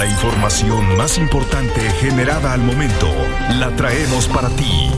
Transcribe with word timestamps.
La 0.00 0.06
información 0.06 0.96
más 0.96 1.18
importante 1.18 1.78
generada 2.00 2.54
al 2.54 2.62
momento 2.62 3.06
la 3.58 3.70
traemos 3.76 4.28
para 4.28 4.48
ti. 4.48 4.90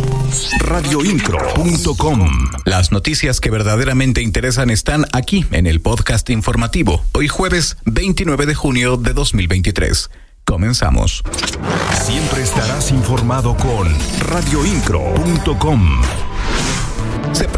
Radioincro.com 0.60 2.30
Las 2.66 2.92
noticias 2.92 3.40
que 3.40 3.50
verdaderamente 3.50 4.22
interesan 4.22 4.70
están 4.70 5.06
aquí 5.12 5.44
en 5.50 5.66
el 5.66 5.80
podcast 5.80 6.30
informativo. 6.30 7.04
Hoy 7.14 7.26
jueves 7.26 7.78
29 7.84 8.46
de 8.46 8.54
junio 8.54 8.96
de 8.96 9.12
2023. 9.12 10.08
Comenzamos. 10.44 11.24
Siempre 12.04 12.44
estarás 12.44 12.92
informado 12.92 13.56
con 13.56 13.92
radioincro.com. 14.20 16.00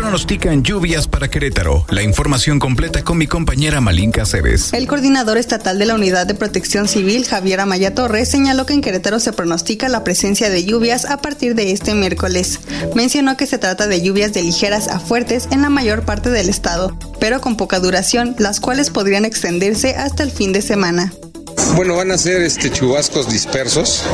Pronostican 0.04 0.62
lluvias 0.62 1.08
para 1.08 1.28
Querétaro. 1.28 1.86
La 1.88 2.02
información 2.02 2.58
completa 2.58 3.02
con 3.02 3.16
mi 3.16 3.26
compañera 3.26 3.80
Malinka 3.80 4.26
Cebes. 4.26 4.74
El 4.74 4.86
coordinador 4.86 5.38
estatal 5.38 5.78
de 5.78 5.86
la 5.86 5.94
Unidad 5.94 6.26
de 6.26 6.34
Protección 6.34 6.88
Civil, 6.88 7.24
Javier 7.24 7.60
Amaya 7.60 7.94
Torres, 7.94 8.28
señaló 8.28 8.66
que 8.66 8.74
en 8.74 8.82
Querétaro 8.82 9.18
se 9.18 9.32
pronostica 9.32 9.88
la 9.88 10.04
presencia 10.04 10.50
de 10.50 10.66
lluvias 10.66 11.06
a 11.06 11.16
partir 11.16 11.54
de 11.54 11.72
este 11.72 11.94
miércoles. 11.94 12.60
Mencionó 12.94 13.38
que 13.38 13.46
se 13.46 13.56
trata 13.56 13.86
de 13.86 14.02
lluvias 14.02 14.34
de 14.34 14.42
ligeras 14.42 14.88
a 14.88 15.00
fuertes 15.00 15.48
en 15.50 15.62
la 15.62 15.70
mayor 15.70 16.04
parte 16.04 16.28
del 16.28 16.50
estado, 16.50 16.94
pero 17.18 17.40
con 17.40 17.56
poca 17.56 17.80
duración, 17.80 18.36
las 18.38 18.60
cuales 18.60 18.90
podrían 18.90 19.24
extenderse 19.24 19.96
hasta 19.96 20.22
el 20.22 20.30
fin 20.30 20.52
de 20.52 20.60
semana. 20.60 21.14
Bueno, 21.76 21.96
van 21.96 22.10
a 22.10 22.18
ser 22.18 22.42
este 22.42 22.70
chubascos 22.70 23.32
dispersos. 23.32 24.04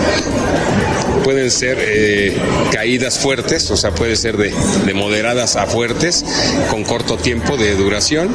Pueden 1.25 1.51
ser 1.51 1.79
eh, 1.81 2.37
caídas 2.73 3.19
fuertes, 3.19 3.71
o 3.71 3.77
sea, 3.77 3.95
puede 3.95 4.17
ser 4.17 4.37
de, 4.37 4.53
de, 4.87 4.95
moderadas 4.95 5.57
a 5.57 5.67
fuertes, 5.67 6.25
con 6.71 6.85
corto 6.85 7.17
tiempo 7.17 7.57
de 7.57 7.75
duración. 7.75 8.35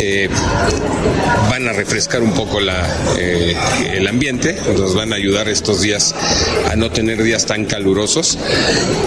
Eh, 0.00 0.28
van 1.50 1.68
a 1.68 1.72
refrescar 1.72 2.22
un 2.22 2.32
poco 2.32 2.60
la, 2.60 2.86
eh, 3.18 3.56
el 3.92 4.06
ambiente, 4.06 4.56
nos 4.76 4.94
van 4.94 5.12
a 5.12 5.16
ayudar 5.16 5.48
estos 5.48 5.82
días 5.82 6.14
a 6.70 6.76
no 6.76 6.90
tener 6.90 7.22
días 7.22 7.46
tan 7.46 7.64
calurosos, 7.64 8.38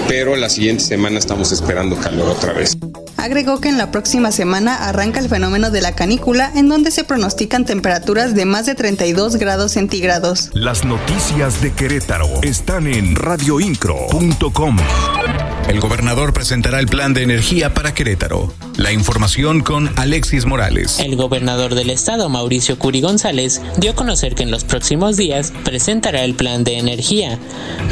pero 0.07 0.35
la 0.35 0.49
siguiente 0.49 0.83
semana 0.83 1.19
estamos 1.19 1.51
esperando 1.51 1.95
calor 1.97 2.29
otra 2.29 2.53
vez. 2.53 2.77
Agregó 3.21 3.61
que 3.61 3.69
en 3.69 3.77
la 3.77 3.91
próxima 3.91 4.31
semana 4.31 4.87
arranca 4.89 5.19
el 5.19 5.29
fenómeno 5.29 5.69
de 5.69 5.79
la 5.79 5.93
canícula, 5.93 6.51
en 6.55 6.67
donde 6.67 6.89
se 6.89 7.03
pronostican 7.03 7.65
temperaturas 7.65 8.33
de 8.33 8.45
más 8.45 8.65
de 8.65 8.73
32 8.73 9.35
grados 9.35 9.73
centígrados. 9.73 10.49
Las 10.53 10.83
noticias 10.85 11.61
de 11.61 11.71
Querétaro 11.71 12.27
están 12.41 12.87
en 12.87 12.90
radioincro.com. 12.91 15.20
El 15.67 15.79
gobernador 15.79 16.33
presentará 16.33 16.79
el 16.79 16.87
plan 16.87 17.13
de 17.13 17.23
energía 17.23 17.73
para 17.73 17.93
Querétaro. 17.93 18.53
La 18.77 18.91
información 18.91 19.61
con 19.61 19.91
Alexis 19.97 20.45
Morales. 20.45 20.99
El 20.99 21.15
gobernador 21.15 21.75
del 21.75 21.89
estado, 21.89 22.29
Mauricio 22.29 22.79
Curi 22.79 23.01
González, 23.01 23.61
dio 23.77 23.91
a 23.91 23.95
conocer 23.95 24.33
que 24.35 24.43
en 24.43 24.51
los 24.51 24.63
próximos 24.63 25.17
días 25.17 25.53
presentará 25.63 26.23
el 26.23 26.35
plan 26.35 26.63
de 26.63 26.77
energía. 26.77 27.37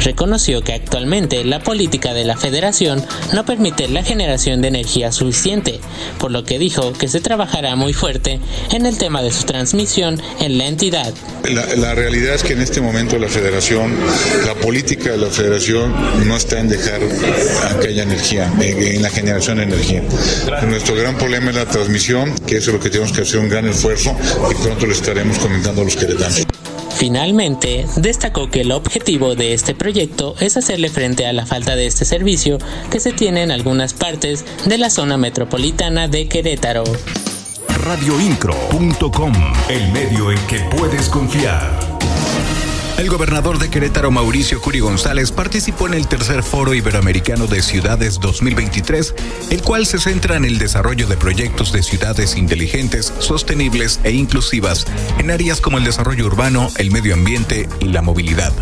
Reconoció 0.02 0.62
que 0.62 0.74
actualmente 0.74 1.44
la 1.44 1.60
política 1.60 2.12
de 2.12 2.24
la 2.24 2.36
federación 2.36 3.04
no 3.32 3.44
permite 3.44 3.88
la 3.88 4.02
generación 4.02 4.62
de 4.62 4.68
energía 4.68 5.12
suficiente, 5.12 5.80
por 6.18 6.30
lo 6.30 6.44
que 6.44 6.58
dijo 6.58 6.92
que 6.92 7.08
se 7.08 7.20
trabajará 7.20 7.76
muy 7.76 7.92
fuerte 7.92 8.40
en 8.72 8.84
el 8.86 8.98
tema 8.98 9.22
de 9.22 9.32
su 9.32 9.44
transmisión 9.44 10.20
en 10.40 10.58
la 10.58 10.66
entidad. 10.66 11.12
La, 11.44 11.66
la 11.76 11.94
realidad 11.94 12.34
es 12.34 12.42
que 12.42 12.54
en 12.54 12.60
este 12.60 12.80
momento 12.80 13.18
la 13.18 13.28
federación, 13.28 13.94
la 14.46 14.54
política 14.54 15.12
de 15.12 15.18
la 15.18 15.28
federación 15.28 15.94
no 16.26 16.36
está 16.36 16.58
en 16.58 16.68
dejar 16.68 17.00
a 17.62 17.78
que 17.78 17.88
haya 17.88 18.02
energía, 18.02 18.52
en 18.60 19.02
la 19.02 19.10
generación 19.10 19.58
de 19.58 19.64
energía. 19.64 20.02
Nuestro 20.66 20.94
gran 20.94 21.16
problema 21.16 21.50
es 21.50 21.56
la 21.56 21.66
transmisión, 21.66 22.34
que 22.46 22.58
eso 22.58 22.70
es 22.70 22.76
lo 22.76 22.80
que 22.80 22.90
tenemos 22.90 23.12
que 23.12 23.22
hacer 23.22 23.40
un 23.40 23.48
gran 23.48 23.66
esfuerzo 23.66 24.16
y 24.50 24.54
pronto 24.62 24.86
lo 24.86 24.92
estaremos 24.92 25.38
comentando 25.38 25.82
a 25.82 25.84
los 25.84 25.96
queretanos. 25.96 26.46
Finalmente, 27.00 27.86
destacó 27.96 28.50
que 28.50 28.60
el 28.60 28.72
objetivo 28.72 29.34
de 29.34 29.54
este 29.54 29.74
proyecto 29.74 30.34
es 30.38 30.58
hacerle 30.58 30.90
frente 30.90 31.26
a 31.26 31.32
la 31.32 31.46
falta 31.46 31.74
de 31.74 31.86
este 31.86 32.04
servicio 32.04 32.58
que 32.90 33.00
se 33.00 33.12
tiene 33.12 33.42
en 33.42 33.50
algunas 33.50 33.94
partes 33.94 34.44
de 34.66 34.76
la 34.76 34.90
zona 34.90 35.16
metropolitana 35.16 36.08
de 36.08 36.28
Querétaro. 36.28 36.84
Radioincro.com, 37.84 39.32
el 39.70 39.92
medio 39.92 40.30
en 40.30 40.38
que 40.46 40.58
puedes 40.76 41.08
confiar. 41.08 41.79
El 43.00 43.08
gobernador 43.08 43.58
de 43.58 43.70
Querétaro, 43.70 44.10
Mauricio 44.10 44.60
Curi 44.60 44.80
González, 44.80 45.32
participó 45.32 45.86
en 45.86 45.94
el 45.94 46.06
tercer 46.06 46.42
Foro 46.42 46.74
Iberoamericano 46.74 47.46
de 47.46 47.62
Ciudades 47.62 48.20
2023, 48.20 49.14
el 49.48 49.62
cual 49.62 49.86
se 49.86 49.98
centra 49.98 50.36
en 50.36 50.44
el 50.44 50.58
desarrollo 50.58 51.06
de 51.06 51.16
proyectos 51.16 51.72
de 51.72 51.82
ciudades 51.82 52.36
inteligentes, 52.36 53.10
sostenibles 53.18 54.00
e 54.04 54.10
inclusivas 54.10 54.86
en 55.16 55.30
áreas 55.30 55.62
como 55.62 55.78
el 55.78 55.84
desarrollo 55.84 56.26
urbano, 56.26 56.68
el 56.76 56.90
medio 56.90 57.14
ambiente 57.14 57.70
y 57.80 57.86
la 57.86 58.02
movilidad. 58.02 58.52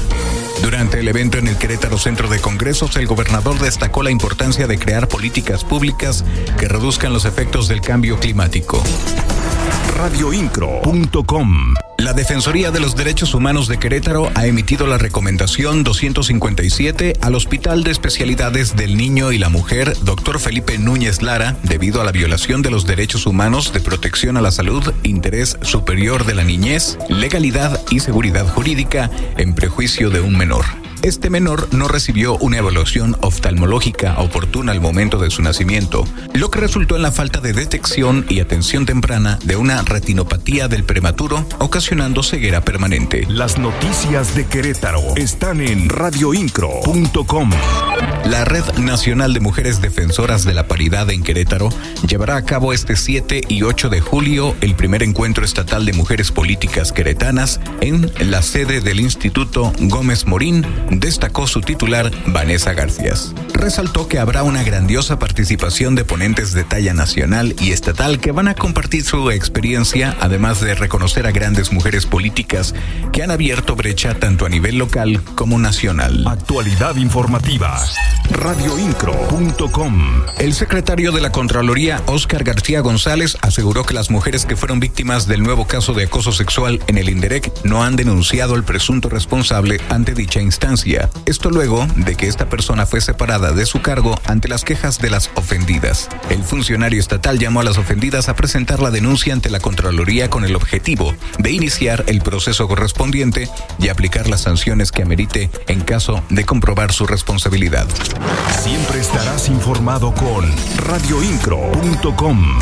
Durante 0.63 1.01
el 1.01 1.09
evento 1.09 1.39
en 1.39 1.49
el 1.49 1.59
Querétaro 1.59 1.99
Centro 1.99 2.29
de 2.29 2.39
Congresos, 2.39 2.95
el 2.95 3.09
gobernador 3.09 3.59
destacó 3.59 4.05
la 4.05 4.13
importancia 4.13 4.69
de 4.69 4.79
crear 4.79 5.09
políticas 5.09 5.65
públicas 5.65 6.25
que 6.61 6.69
reduzcan 6.69 7.13
los 7.13 7.25
efectos 7.25 7.67
del 7.67 7.81
cambio 7.81 8.21
climático. 8.21 8.81
Radioincro.com 9.97 11.75
la 11.99 12.15
Defensoría 12.15 12.71
de 12.71 12.81
los 12.81 12.97
Derechos 12.97 13.35
Humanos 13.35 13.69
de 13.69 13.79
Querétaro 13.79 14.31
ha 14.35 14.47
emitido 14.47 14.87
la 14.87 14.97
recomendación 14.97 15.85
257 15.85 17.15
al 17.21 17.35
Hospital 17.35 17.85
de 17.85 17.91
Especialidades 17.91 18.77
del 18.77 18.97
Niño 18.97 19.31
y 19.31 19.37
la 19.39 19.51
Mujer, 19.51 19.95
Dr. 20.05 20.41
Felipe 20.41 20.79
Núñez 20.79 21.21
Lara, 21.21 21.57
debido 21.65 22.01
a 22.01 22.05
la 22.05 22.13
violación 22.13 22.63
de 22.63 22.71
los 22.71 22.87
derechos 22.87 23.27
humanos 23.27 23.75
de 23.75 23.81
protección 23.81 24.39
a 24.39 24.41
la 24.41 24.53
salud, 24.53 24.95
interés 25.03 25.59
superior 25.61 26.25
de 26.25 26.35
la 26.35 26.45
niñez, 26.45 26.97
legalidad 27.11 27.79
y 27.91 28.01
seguridad 28.01 28.49
jurídica 28.49 29.11
en 29.37 29.55
prejuicio 29.55 30.09
de 30.09 30.21
un 30.21 30.39
menor. 30.39 30.65
Este 31.03 31.31
menor 31.31 31.69
no 31.73 31.87
recibió 31.87 32.37
una 32.39 32.59
evaluación 32.59 33.17
oftalmológica 33.21 34.19
oportuna 34.19 34.73
al 34.73 34.81
momento 34.81 35.19
de 35.19 35.31
su 35.31 35.43
nacimiento, 35.43 36.05
lo 36.35 36.51
que 36.51 36.59
resultó 36.59 36.97
en 36.97 37.03
la 37.03 37.13
falta 37.13 37.41
de 37.41 37.53
detección 37.53 38.27
y 38.29 38.41
atención 38.41 38.85
temprana 38.85 39.39
de 39.45 39.57
una 39.57 39.83
retinopatía 39.83 40.67
del 40.67 40.83
prematuro, 40.83 41.47
ocasionando 41.59 42.25
ceguera 42.25 42.63
permanente. 42.63 43.27
Las 43.29 43.59
noticias 43.59 44.35
de 44.35 44.47
Querétaro 44.47 45.15
están 45.17 45.61
en 45.61 45.89
radioincro.com. 45.89 47.51
La 48.25 48.45
Red 48.45 48.79
Nacional 48.79 49.33
de 49.33 49.41
Mujeres 49.41 49.81
Defensoras 49.81 50.45
de 50.45 50.55
la 50.55 50.67
Paridad 50.67 51.11
en 51.11 51.23
Querétaro 51.23 51.69
llevará 52.07 52.37
a 52.37 52.45
cabo 52.45 52.73
este 52.73 52.97
7 52.97 53.43
y 53.49 53.63
8 53.63 53.89
de 53.89 54.01
julio 54.01 54.57
el 54.61 54.75
primer 54.75 55.03
encuentro 55.03 55.45
estatal 55.45 55.87
de 55.87 55.93
mujeres 55.93 56.33
políticas 56.33 56.93
queretanas 56.93 57.61
en 57.81 58.11
la 58.31 58.43
sede 58.43 58.81
del 58.81 59.01
Instituto 59.01 59.73
Gómez 59.79 60.27
Morín 60.27 60.67
destacó 60.91 61.47
su 61.47 61.61
titular, 61.61 62.11
Vanessa 62.27 62.73
García. 62.73 63.15
Resaltó 63.59 64.07
que 64.07 64.21
habrá 64.21 64.45
una 64.45 64.63
grandiosa 64.63 65.19
participación 65.19 65.97
de 65.97 66.05
ponentes 66.05 66.53
de 66.53 66.63
talla 66.63 66.95
nacional 66.95 67.57
y 67.59 67.73
estatal 67.73 68.21
que 68.21 68.31
van 68.31 68.47
a 68.47 68.55
compartir 68.55 69.03
su 69.03 69.33
experiencia, 69.33 70.17
además 70.21 70.61
de 70.61 70.77
reconocer 70.77 71.27
a 71.27 71.33
grandes 71.33 71.73
mujeres 71.73 72.07
políticas 72.07 72.73
que 73.13 73.25
han 73.25 73.33
abierto 73.33 73.75
brecha 73.75 74.15
tanto 74.15 74.47
a 74.47 74.49
nivel 74.49 74.79
local 74.79 75.25
como 75.35 75.59
nacional. 75.59 76.25
Actualidad 76.29 76.95
informativa. 76.95 77.85
Radioincro.com. 78.31 80.23
El 80.39 80.55
secretario 80.55 81.11
de 81.11 81.21
la 81.21 81.33
Contraloría, 81.33 82.01
Óscar 82.07 82.45
García 82.45 82.81
González, 82.81 83.39
aseguró 83.43 83.85
que 83.85 83.95
las 83.95 84.09
mujeres 84.09 84.47
que 84.47 84.55
fueron 84.55 84.79
víctimas 84.79 85.27
del 85.27 85.43
nuevo 85.43 85.67
caso 85.67 85.95
de 85.95 86.05
acoso 86.05 86.31
sexual 86.31 86.81
en 86.87 86.97
el 86.97 87.09
INDEREC 87.09 87.65
no 87.65 87.83
han 87.83 87.97
denunciado 87.97 88.55
al 88.55 88.63
presunto 88.63 89.09
responsable 89.09 89.81
ante 89.89 90.15
dicha 90.15 90.41
instancia. 90.41 91.11
Esto 91.27 91.51
luego 91.51 91.89
de 91.97 92.15
que 92.15 92.29
esta 92.29 92.49
persona 92.49 92.87
fue 92.87 93.01
separada 93.01 93.48
de 93.53 93.67
su 93.67 93.81
cargo 93.81 94.19
ante 94.25 94.49
las 94.49 94.65
quejas 94.65 94.99
de 94.99 95.11
las 95.11 95.31
ofendidas. 95.35 96.09
El 96.31 96.43
funcionario 96.43 97.01
estatal 97.01 97.39
llamó 97.39 97.61
a 97.61 97.65
las 97.65 97.79
ofendidas 97.79 98.29
a 98.29 98.37
presentar 98.37 98.81
la 98.81 98.91
denuncia 98.91 99.33
ante 99.33 99.51
la 99.51 99.61
Contraloría 99.61 100.31
con 100.31 100.45
el 100.45 100.57
objetivo 100.57 101.15
de 101.39 101.51
iniciar 101.51 102.05
el 102.07 102.21
proceso 102.21 102.69
correspondiente 102.69 103.49
y 103.79 103.89
aplicar 103.89 104.29
las 104.29 104.43
sanciones 104.43 104.93
que 104.93 105.03
amerite 105.03 105.51
en 105.67 105.81
caso 105.81 106.23
de 106.29 106.45
comprobar 106.45 106.93
su 106.93 107.07
responsabilidad. 107.07 107.87
Siempre 108.63 109.01
estarás 109.01 109.49
informado 109.49 110.15
con 110.15 110.51
radioincro.com. 110.77 112.59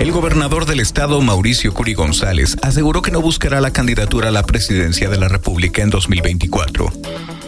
El 0.00 0.10
gobernador 0.10 0.66
del 0.66 0.80
estado, 0.80 1.20
Mauricio 1.20 1.72
Curi 1.72 1.94
González, 1.94 2.56
aseguró 2.62 3.02
que 3.02 3.12
no 3.12 3.20
buscará 3.20 3.60
la 3.60 3.72
candidatura 3.72 4.28
a 4.28 4.32
la 4.32 4.42
presidencia 4.42 5.08
de 5.08 5.18
la 5.18 5.28
República 5.28 5.82
en 5.82 5.90
2024. 5.90 6.92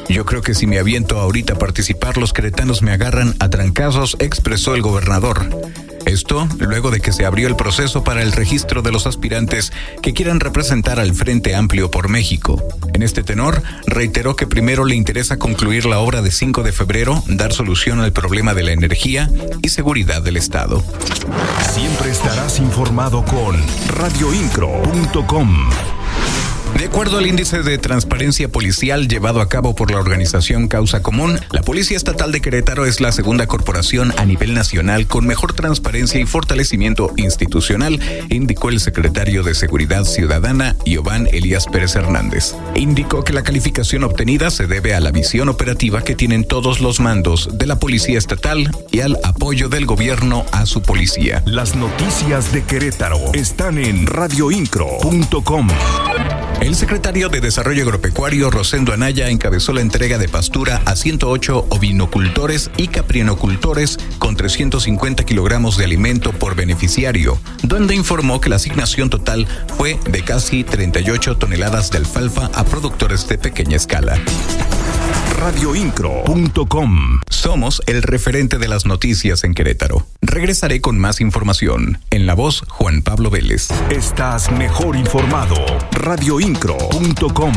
Yo 0.08 0.24
creo 0.24 0.42
que 0.42 0.54
si 0.54 0.66
me 0.66 0.78
aviento 0.78 1.18
ahorita 1.18 1.54
a 1.54 1.58
participar, 1.58 2.16
los 2.16 2.32
cretanos 2.32 2.82
me 2.82 2.92
agarran 2.92 3.34
a 3.40 3.50
trancazos, 3.50 4.16
expresó 4.20 4.74
el 4.74 4.82
gobernador. 4.82 5.48
Esto 6.06 6.46
luego 6.58 6.90
de 6.90 7.00
que 7.00 7.12
se 7.12 7.24
abrió 7.24 7.48
el 7.48 7.56
proceso 7.56 8.04
para 8.04 8.22
el 8.22 8.32
registro 8.32 8.82
de 8.82 8.92
los 8.92 9.06
aspirantes 9.06 9.72
que 10.02 10.12
quieran 10.12 10.40
representar 10.40 11.00
al 11.00 11.14
Frente 11.14 11.54
Amplio 11.54 11.90
por 11.90 12.08
México. 12.08 12.62
En 12.92 13.02
este 13.02 13.22
tenor, 13.22 13.62
reiteró 13.86 14.36
que 14.36 14.46
primero 14.46 14.84
le 14.84 14.94
interesa 14.94 15.38
concluir 15.38 15.86
la 15.86 15.98
obra 16.00 16.20
de 16.20 16.30
5 16.30 16.62
de 16.62 16.72
febrero, 16.72 17.22
dar 17.26 17.52
solución 17.52 18.00
al 18.00 18.12
problema 18.12 18.54
de 18.54 18.64
la 18.64 18.72
energía 18.72 19.30
y 19.62 19.70
seguridad 19.70 20.22
del 20.22 20.36
Estado. 20.36 20.84
Siempre 21.72 22.10
estarás 22.10 22.58
informado 22.60 23.24
con 23.24 23.56
radioincro.com. 23.88 25.70
De 26.76 26.86
acuerdo 26.86 27.18
al 27.18 27.26
índice 27.26 27.62
de 27.62 27.78
transparencia 27.78 28.48
policial 28.48 29.06
llevado 29.06 29.40
a 29.40 29.48
cabo 29.48 29.76
por 29.76 29.92
la 29.92 29.98
organización 29.98 30.66
Causa 30.66 31.02
Común, 31.02 31.38
la 31.52 31.62
Policía 31.62 31.96
Estatal 31.96 32.32
de 32.32 32.40
Querétaro 32.40 32.84
es 32.84 33.00
la 33.00 33.12
segunda 33.12 33.46
corporación 33.46 34.12
a 34.16 34.24
nivel 34.24 34.54
nacional 34.54 35.06
con 35.06 35.24
mejor 35.24 35.52
transparencia 35.52 36.20
y 36.20 36.26
fortalecimiento 36.26 37.12
institucional, 37.16 38.00
indicó 38.28 38.70
el 38.70 38.80
secretario 38.80 39.44
de 39.44 39.54
Seguridad 39.54 40.04
Ciudadana, 40.04 40.74
Giovanni 40.84 41.30
Elías 41.30 41.66
Pérez 41.66 41.94
Hernández. 41.94 42.56
Indicó 42.74 43.22
que 43.22 43.32
la 43.32 43.44
calificación 43.44 44.02
obtenida 44.02 44.50
se 44.50 44.66
debe 44.66 44.96
a 44.96 45.00
la 45.00 45.12
visión 45.12 45.48
operativa 45.48 46.02
que 46.02 46.16
tienen 46.16 46.44
todos 46.44 46.80
los 46.80 46.98
mandos 46.98 47.50
de 47.52 47.66
la 47.66 47.78
Policía 47.78 48.18
Estatal 48.18 48.68
y 48.90 49.00
al 49.00 49.16
apoyo 49.22 49.68
del 49.68 49.86
gobierno 49.86 50.44
a 50.50 50.66
su 50.66 50.82
policía. 50.82 51.42
Las 51.46 51.76
noticias 51.76 52.52
de 52.52 52.64
Querétaro 52.64 53.32
están 53.32 53.78
en 53.78 54.06
radioincro.com. 54.06 55.68
El 56.60 56.74
secretario 56.74 57.28
de 57.28 57.40
Desarrollo 57.40 57.82
Agropecuario, 57.82 58.50
Rosendo 58.50 58.92
Anaya, 58.92 59.28
encabezó 59.28 59.72
la 59.72 59.80
entrega 59.80 60.18
de 60.18 60.28
pastura 60.28 60.80
a 60.86 60.96
108 60.96 61.66
ovinocultores 61.70 62.70
y 62.76 62.88
caprinocultores 62.88 63.98
con 64.18 64.36
350 64.36 65.24
kilogramos 65.24 65.76
de 65.76 65.84
alimento 65.84 66.32
por 66.32 66.56
beneficiario, 66.56 67.38
donde 67.62 67.94
informó 67.94 68.40
que 68.40 68.48
la 68.48 68.56
asignación 68.56 69.10
total 69.10 69.46
fue 69.76 69.98
de 70.08 70.22
casi 70.22 70.64
38 70.64 71.36
toneladas 71.36 71.90
de 71.90 71.98
alfalfa 71.98 72.50
a 72.54 72.64
productores 72.64 73.28
de 73.28 73.38
pequeña 73.38 73.76
escala 73.76 74.18
radioincro.com. 75.44 77.20
Somos 77.28 77.82
el 77.86 78.02
referente 78.02 78.56
de 78.56 78.66
las 78.66 78.86
noticias 78.86 79.44
en 79.44 79.52
Querétaro. 79.52 80.06
Regresaré 80.34 80.80
con 80.80 80.98
más 80.98 81.20
información. 81.20 81.98
En 82.10 82.26
la 82.26 82.34
voz, 82.34 82.64
Juan 82.68 83.02
Pablo 83.02 83.30
Vélez. 83.30 83.68
Estás 83.88 84.50
mejor 84.50 84.96
informado. 84.96 85.54
radioincro.com. 85.92 87.52